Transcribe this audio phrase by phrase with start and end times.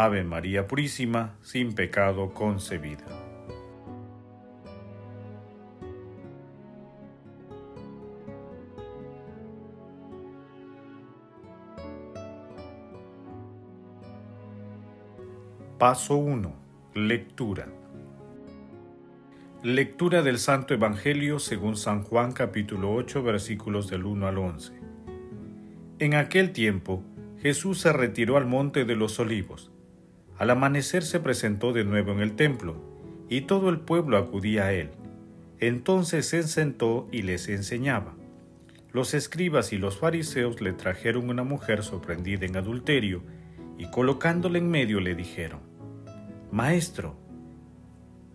[0.00, 3.04] Ave María Purísima, sin pecado concebida.
[15.78, 16.54] Paso 1.
[16.94, 17.66] Lectura.
[19.64, 24.80] Lectura del Santo Evangelio según San Juan capítulo 8 versículos del 1 al 11.
[25.98, 27.02] En aquel tiempo
[27.40, 29.72] Jesús se retiró al monte de los olivos.
[30.38, 32.76] Al amanecer se presentó de nuevo en el templo,
[33.28, 34.90] y todo el pueblo acudía a él.
[35.58, 38.14] Entonces se sentó y les enseñaba.
[38.92, 43.22] Los escribas y los fariseos le trajeron una mujer sorprendida en adulterio,
[43.76, 45.60] y colocándola en medio le dijeron,
[46.50, 47.16] Maestro,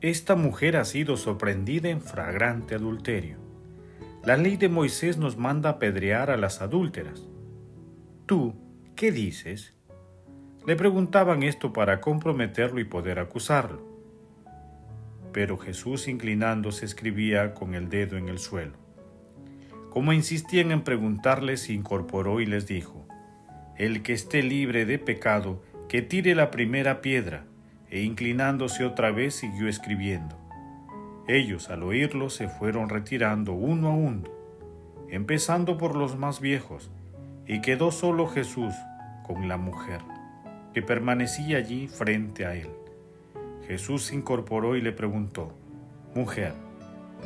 [0.00, 3.38] esta mujer ha sido sorprendida en fragrante adulterio.
[4.24, 7.28] La ley de Moisés nos manda apedrear a las adúlteras.
[8.26, 8.54] ¿Tú
[8.94, 9.75] qué dices?
[10.66, 13.86] Le preguntaban esto para comprometerlo y poder acusarlo.
[15.32, 18.72] Pero Jesús inclinándose escribía con el dedo en el suelo.
[19.90, 23.06] Como insistían en preguntarle, se incorporó y les dijo,
[23.76, 27.44] El que esté libre de pecado, que tire la primera piedra
[27.88, 30.36] e inclinándose otra vez siguió escribiendo.
[31.28, 34.24] Ellos al oírlo se fueron retirando uno a uno,
[35.10, 36.90] empezando por los más viejos,
[37.46, 38.74] y quedó solo Jesús
[39.24, 40.00] con la mujer,
[40.76, 42.68] que permanecía allí frente a él.
[43.66, 45.54] Jesús se incorporó y le preguntó,
[46.14, 46.52] Mujer,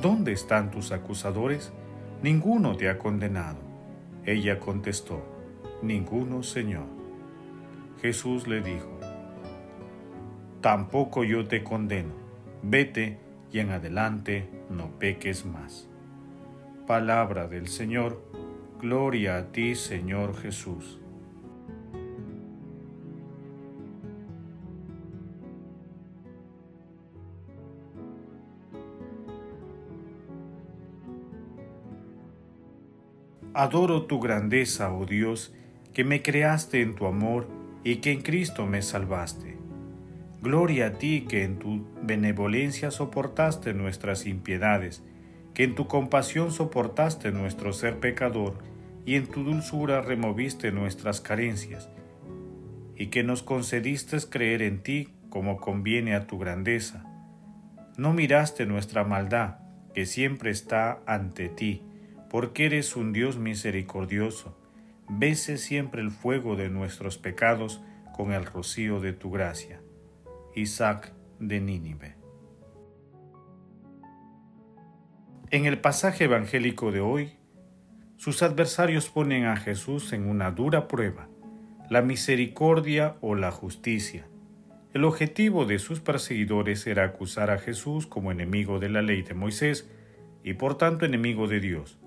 [0.00, 1.72] ¿dónde están tus acusadores?
[2.22, 3.58] Ninguno te ha condenado.
[4.24, 5.24] Ella contestó,
[5.82, 6.86] Ninguno, Señor.
[8.00, 9.00] Jesús le dijo,
[10.60, 12.12] tampoco yo te condeno.
[12.62, 13.18] Vete
[13.50, 15.88] y en adelante no peques más.
[16.86, 18.22] Palabra del Señor,
[18.80, 20.99] gloria a ti Señor Jesús.
[33.60, 35.52] Adoro tu grandeza, oh Dios,
[35.92, 37.46] que me creaste en tu amor
[37.84, 39.58] y que en Cristo me salvaste.
[40.40, 45.04] Gloria a ti que en tu benevolencia soportaste nuestras impiedades,
[45.52, 48.56] que en tu compasión soportaste nuestro ser pecador
[49.04, 51.90] y en tu dulzura removiste nuestras carencias,
[52.96, 57.04] y que nos concediste creer en ti como conviene a tu grandeza.
[57.98, 59.58] No miraste nuestra maldad,
[59.92, 61.82] que siempre está ante ti,
[62.30, 64.56] porque eres un Dios misericordioso.
[65.08, 67.82] Bese siempre el fuego de nuestros pecados
[68.16, 69.82] con el rocío de tu gracia.
[70.54, 72.14] Isaac de Nínive.
[75.50, 77.32] En el pasaje evangélico de hoy,
[78.16, 81.28] sus adversarios ponen a Jesús en una dura prueba,
[81.88, 84.28] la misericordia o la justicia.
[84.94, 89.34] El objetivo de sus perseguidores era acusar a Jesús como enemigo de la ley de
[89.34, 89.90] Moisés
[90.44, 91.99] y por tanto enemigo de Dios.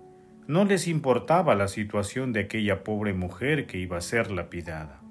[0.46, 5.02] No les importaba la situación de aquella pobre mujer que iba a ser lapidada.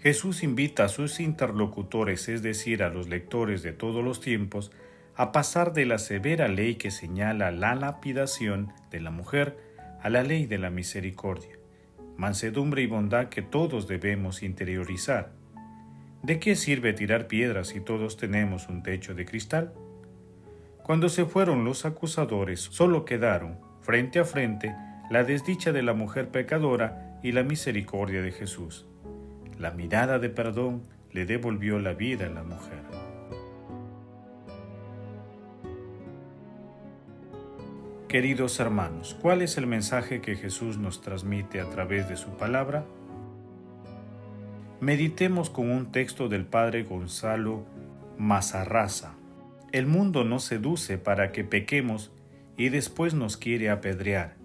[0.00, 4.72] Jesús invita a sus interlocutores, es decir, a los lectores de todos los tiempos,
[5.14, 9.56] a pasar de la severa ley que señala la lapidación de la mujer
[10.02, 11.56] a la ley de la misericordia,
[12.16, 15.30] mansedumbre y bondad que todos debemos interiorizar.
[16.24, 19.72] ¿De qué sirve tirar piedras si todos tenemos un techo de cristal?
[20.82, 24.74] Cuando se fueron los acusadores, solo quedaron, frente a frente,
[25.10, 28.86] la desdicha de la mujer pecadora y la misericordia de Jesús.
[29.58, 32.82] La mirada de perdón le devolvió la vida a la mujer.
[38.08, 42.84] Queridos hermanos, ¿cuál es el mensaje que Jesús nos transmite a través de su palabra?
[44.80, 47.64] Meditemos con un texto del Padre Gonzalo
[48.18, 49.14] Mazarraza.
[49.70, 52.12] El mundo nos seduce para que pequemos
[52.56, 54.36] y después nos quiere apedrear.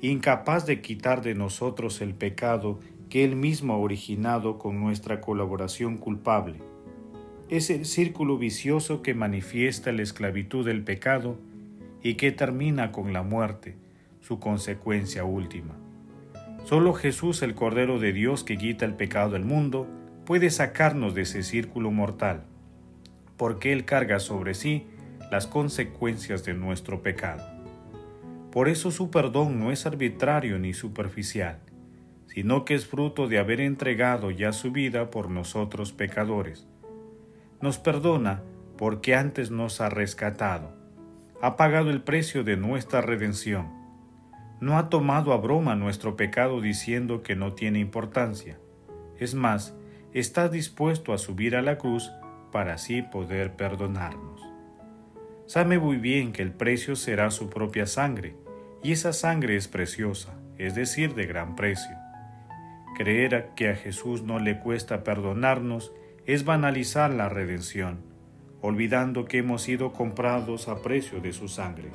[0.00, 5.96] Incapaz de quitar de nosotros el pecado que Él mismo ha originado con nuestra colaboración
[5.98, 6.60] culpable.
[7.48, 11.38] Es el círculo vicioso que manifiesta la esclavitud del pecado
[12.02, 13.76] y que termina con la muerte,
[14.20, 15.74] su consecuencia última.
[16.64, 19.86] Solo Jesús, el Cordero de Dios que quita el pecado del mundo,
[20.24, 22.44] puede sacarnos de ese círculo mortal.
[23.36, 24.86] porque Él carga sobre sí
[25.32, 27.42] las consecuencias de nuestro pecado.
[28.50, 31.60] Por eso su perdón no es arbitrario ni superficial,
[32.26, 36.68] sino que es fruto de haber entregado ya su vida por nosotros pecadores.
[37.62, 38.42] Nos perdona
[38.76, 40.76] porque antes nos ha rescatado,
[41.40, 43.70] ha pagado el precio de nuestra redención.
[44.60, 48.58] No ha tomado a broma nuestro pecado diciendo que no tiene importancia.
[49.18, 49.74] Es más,
[50.12, 52.12] está dispuesto a subir a la cruz
[52.52, 54.51] para así poder perdonarnos.
[55.46, 58.34] Sabe muy bien que el precio será su propia sangre,
[58.82, 61.96] y esa sangre es preciosa, es decir, de gran precio.
[62.96, 65.92] Creer que a Jesús no le cuesta perdonarnos
[66.26, 68.00] es banalizar la redención,
[68.60, 71.90] olvidando que hemos sido comprados a precio de su sangre.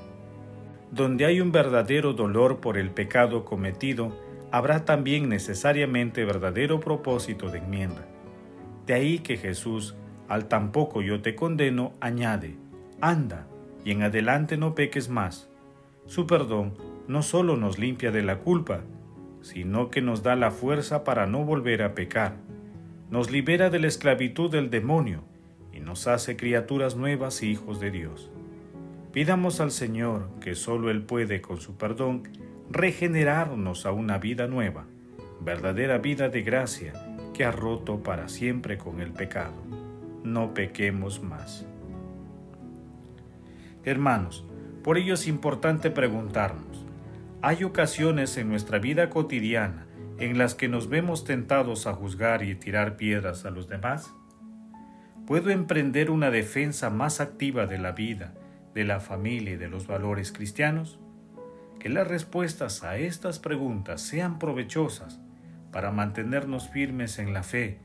[0.91, 4.17] Donde hay un verdadero dolor por el pecado cometido,
[4.51, 8.05] habrá también necesariamente verdadero propósito de enmienda.
[8.85, 9.95] De ahí que Jesús,
[10.27, 12.55] al tampoco yo te condeno, añade,
[13.01, 13.47] anda,
[13.83, 15.49] y en adelante no peques más.
[16.05, 16.73] Su perdón
[17.07, 18.81] no solo nos limpia de la culpa,
[19.41, 22.35] sino que nos da la fuerza para no volver a pecar,
[23.09, 25.23] nos libera de la esclavitud del demonio
[25.71, 28.29] y nos hace criaturas nuevas y hijos de Dios.
[29.13, 32.23] Pidamos al Señor, que solo Él puede con su perdón,
[32.69, 34.85] regenerarnos a una vida nueva,
[35.39, 36.93] verdadera vida de gracia
[37.33, 39.55] que ha roto para siempre con el pecado.
[40.23, 41.65] No pequemos más.
[43.87, 44.45] Hermanos,
[44.83, 46.85] por ello es importante preguntarnos,
[47.41, 49.87] ¿hay ocasiones en nuestra vida cotidiana
[50.19, 54.13] en las que nos vemos tentados a juzgar y tirar piedras a los demás?
[55.25, 58.33] ¿Puedo emprender una defensa más activa de la vida,
[58.75, 60.99] de la familia y de los valores cristianos?
[61.79, 65.21] Que las respuestas a estas preguntas sean provechosas
[65.71, 67.79] para mantenernos firmes en la fe,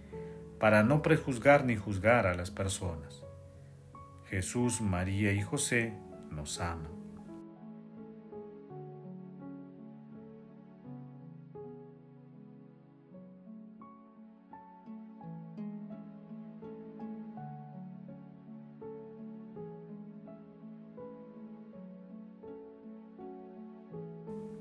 [0.59, 3.22] para no prejuzgar ni juzgar a las personas.
[4.33, 5.93] Jesús, María y José
[6.31, 6.91] nos aman.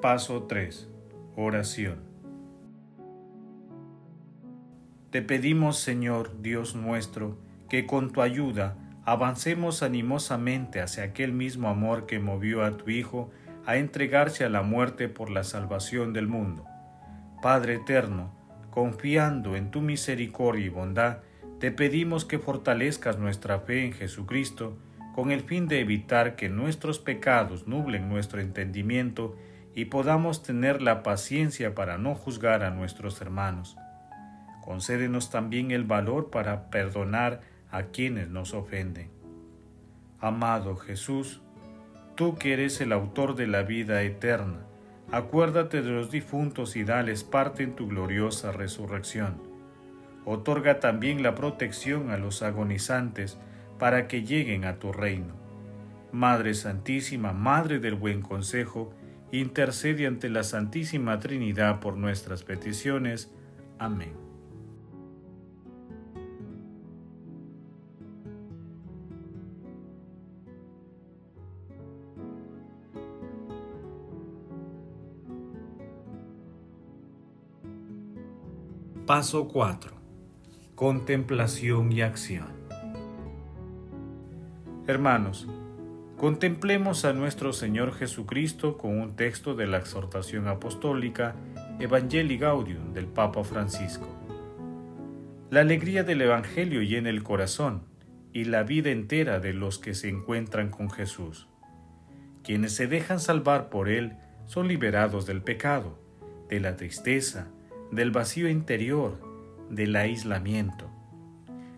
[0.01, 0.89] Paso 3.
[1.37, 2.01] Oración.
[5.11, 7.37] Te pedimos, Señor Dios nuestro,
[7.69, 13.31] que con tu ayuda avancemos animosamente hacia aquel mismo amor que movió a tu Hijo
[13.65, 16.65] a entregarse a la muerte por la salvación del mundo.
[17.41, 18.33] Padre eterno,
[18.69, 21.19] confiando en tu misericordia y bondad,
[21.59, 24.77] te pedimos que fortalezcas nuestra fe en Jesucristo
[25.13, 29.35] con el fin de evitar que nuestros pecados nublen nuestro entendimiento
[29.75, 33.77] y podamos tener la paciencia para no juzgar a nuestros hermanos.
[34.61, 39.09] Concédenos también el valor para perdonar a quienes nos ofenden.
[40.19, 41.41] Amado Jesús,
[42.15, 44.65] tú que eres el autor de la vida eterna,
[45.11, 49.41] acuérdate de los difuntos y dales parte en tu gloriosa resurrección.
[50.25, 53.39] Otorga también la protección a los agonizantes
[53.79, 55.33] para que lleguen a tu reino.
[56.11, 58.93] Madre Santísima, Madre del Buen Consejo,
[59.31, 63.33] intercede ante la Santísima Trinidad por nuestras peticiones.
[63.79, 64.30] Amén.
[79.05, 79.91] Paso 4.
[80.75, 82.47] Contemplación y acción.
[84.85, 85.47] Hermanos,
[86.17, 91.33] Contemplemos a nuestro Señor Jesucristo con un texto de la exhortación apostólica
[91.79, 94.07] Evangelii Gaudium del Papa Francisco.
[95.49, 97.85] La alegría del Evangelio llena el corazón
[98.33, 101.47] y la vida entera de los que se encuentran con Jesús.
[102.43, 104.13] Quienes se dejan salvar por Él
[104.45, 105.97] son liberados del pecado,
[106.49, 107.47] de la tristeza,
[107.91, 109.19] del vacío interior,
[109.69, 110.89] del aislamiento.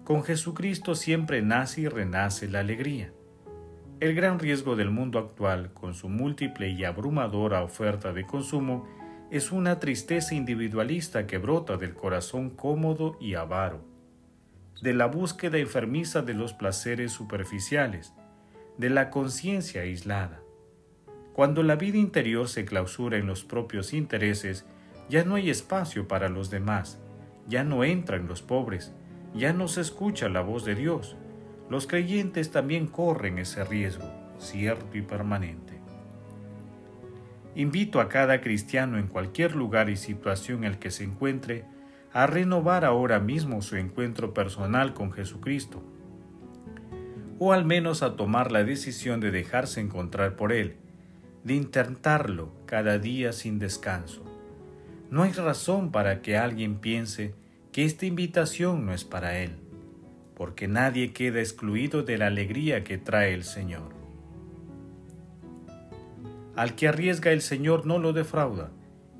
[0.03, 3.11] Con Jesucristo siempre nace y renace la alegría.
[3.99, 8.87] El gran riesgo del mundo actual, con su múltiple y abrumadora oferta de consumo,
[9.31, 13.83] es una tristeza individualista que brota del corazón cómodo y avaro,
[14.81, 18.13] de la búsqueda enfermiza de los placeres superficiales,
[18.77, 20.41] de la conciencia aislada.
[21.33, 24.67] Cuando la vida interior se clausura en los propios intereses,
[25.09, 26.99] ya no hay espacio para los demás,
[27.47, 28.93] ya no entran los pobres,
[29.33, 31.17] ya no se escucha la voz de Dios,
[31.69, 35.73] los creyentes también corren ese riesgo, cierto y permanente.
[37.55, 41.65] Invito a cada cristiano en cualquier lugar y situación en el que se encuentre
[42.11, 45.83] a renovar ahora mismo su encuentro personal con Jesucristo.
[47.39, 50.77] o al menos a tomar la decisión de dejarse encontrar por Él,
[51.43, 54.32] de intentarlo cada día sin descanso.
[55.13, 57.35] No hay razón para que alguien piense
[57.71, 59.51] que esta invitación no es para Él,
[60.35, 63.93] porque nadie queda excluido de la alegría que trae el Señor.
[66.55, 68.71] Al que arriesga el Señor no lo defrauda,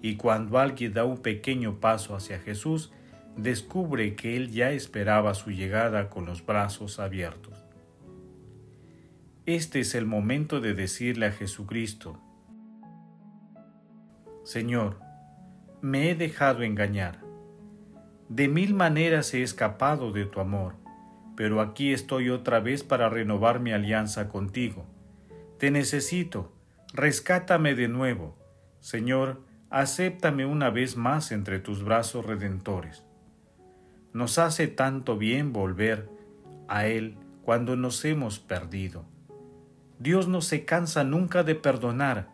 [0.02, 2.92] y cuando alguien da un pequeño paso hacia Jesús,
[3.38, 7.54] descubre que Él ya esperaba su llegada con los brazos abiertos.
[9.46, 12.20] Este es el momento de decirle a Jesucristo,
[14.44, 15.03] Señor,
[15.84, 17.20] me he dejado engañar.
[18.30, 20.76] De mil maneras he escapado de tu amor,
[21.36, 24.86] pero aquí estoy otra vez para renovar mi alianza contigo.
[25.60, 26.54] Te necesito,
[26.94, 28.38] rescátame de nuevo.
[28.80, 33.04] Señor, acéptame una vez más entre tus brazos redentores.
[34.14, 36.08] Nos hace tanto bien volver
[36.70, 39.04] a Él cuando nos hemos perdido.
[40.00, 42.30] Dios no se cansa nunca de perdonar.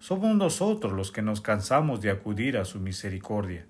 [0.00, 3.66] Somos nosotros los que nos cansamos de acudir a su misericordia.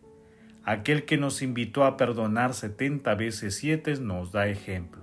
[0.63, 5.03] Aquel que nos invitó a perdonar setenta veces siete nos da ejemplo.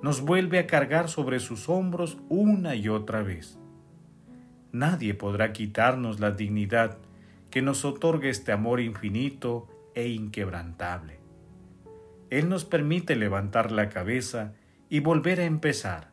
[0.00, 3.58] Nos vuelve a cargar sobre sus hombros una y otra vez.
[4.72, 6.96] Nadie podrá quitarnos la dignidad
[7.50, 11.20] que nos otorga este amor infinito e inquebrantable.
[12.30, 14.54] Él nos permite levantar la cabeza
[14.88, 16.10] y volver a empezar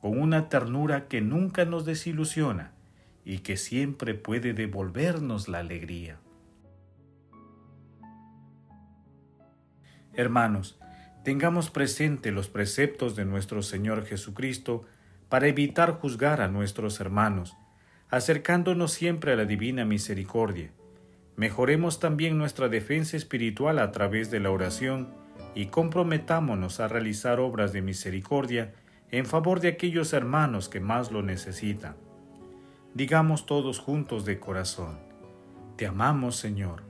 [0.00, 2.74] con una ternura que nunca nos desilusiona
[3.24, 6.18] y que siempre puede devolvernos la alegría.
[10.14, 10.78] Hermanos,
[11.24, 14.82] tengamos presente los preceptos de nuestro Señor Jesucristo
[15.28, 17.56] para evitar juzgar a nuestros hermanos,
[18.08, 20.72] acercándonos siempre a la divina misericordia.
[21.36, 25.14] Mejoremos también nuestra defensa espiritual a través de la oración
[25.54, 28.74] y comprometámonos a realizar obras de misericordia
[29.10, 31.96] en favor de aquellos hermanos que más lo necesitan.
[32.94, 34.98] Digamos todos juntos de corazón,
[35.76, 36.82] Te amamos Señor,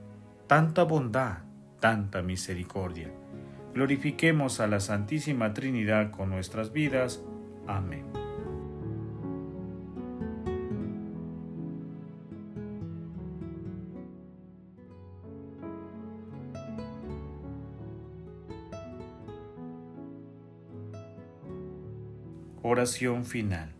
[0.47, 1.45] tanta bondad,
[1.79, 3.13] tanta misericordia.
[3.75, 7.23] Glorifiquemos a la Santísima Trinidad con nuestras vidas.
[7.69, 8.07] Amén.
[22.63, 23.80] Oración final.